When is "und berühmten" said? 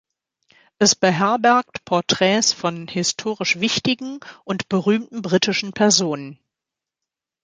4.45-5.21